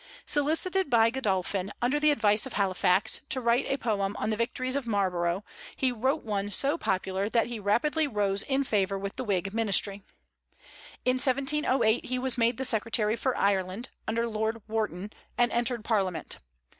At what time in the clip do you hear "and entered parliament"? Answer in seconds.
15.37-16.37